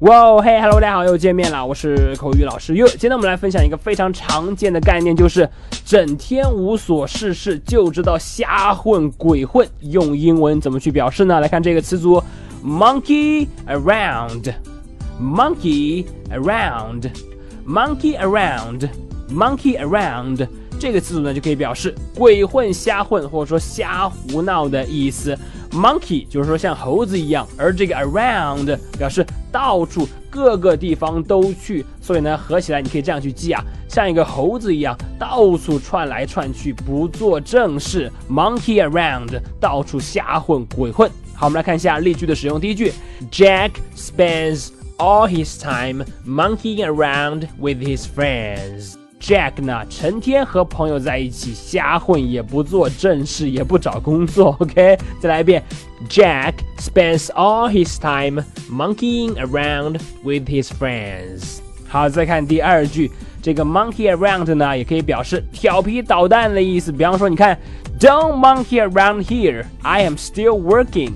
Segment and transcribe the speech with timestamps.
[0.00, 2.88] 哇嘿，hello，大家好，又见面了，我是口语老师又。
[2.88, 5.46] 今天我们来分享一个非常常见的概念，就是
[5.84, 9.68] 整天无所事事，就知道瞎混鬼混。
[9.80, 11.38] 用英文怎么去表示呢？
[11.38, 12.22] 来看这个词组
[12.64, 20.48] ，monkey around，monkey around，monkey around，monkey around。
[20.78, 25.38] 这个词组呢，就可以表示鬼混、瞎混，或者说瞎胡闹的意思。
[25.72, 38.10] Monkey 就是说像猴子一样，而这个 around 表示到处各个地方都去，所以呢合起来你可以这样去记啊，像一个猴子一样到处窜来窜去，不做正事。
[38.28, 41.10] Monkey around 到处瞎混鬼混。
[41.34, 42.60] 好，我们来看一下例句的使用。
[42.60, 42.92] 第一句
[43.30, 48.99] ，Jack spends all his time monkeying around with his friends。
[49.20, 54.56] Jack 呢，成天和朋友在一起瞎混，也不做正事，也不找工作。
[54.58, 55.62] OK，再来一遍
[56.08, 61.58] ，Jack spends all his time monkeying around with his friends。
[61.86, 63.10] 好，再看第二句，
[63.42, 66.90] 这个 monkey around 呢，也可以表示调皮捣蛋的意思。
[66.90, 67.58] 比方说，你看
[68.00, 71.12] ，Don't monkey around here, I am still working。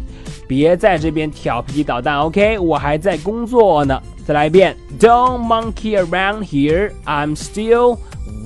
[0.47, 3.99] 别在这边调皮捣蛋，OK，我还在工作呢。
[4.27, 6.93] 再来一遍，Don't monkey around here.
[7.05, 7.99] I'm still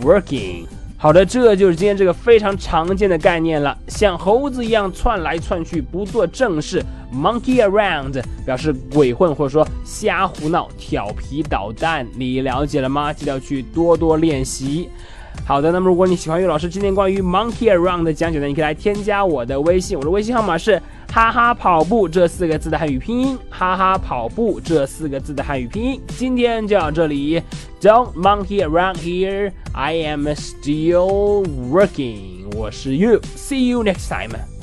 [0.02, 0.66] working.
[0.96, 6.82] 好的，这就是今天这个非常常见的概念了，像猴子一样窜来窜去，不做正事
[7.14, 12.04] ，monkey around 表示鬼混或者说瞎胡闹、调皮捣蛋。
[12.16, 13.12] 你了解了吗？
[13.12, 14.88] 记得要去多多练习。
[15.46, 20.82] 好的，那么如果你喜欢岳老师今天关于 monkey around 的讲解呢，你可以来添加我的微信，我的微信号码是
[21.19, 26.00] 哈哈跑步这四个字的汉语拼音，哈哈跑步这四个字的汉语拼音。
[26.16, 27.42] 今天就到这里
[27.80, 32.56] ，Don't monkey around here, I am still working。
[32.56, 34.57] 我是 You，See you next time。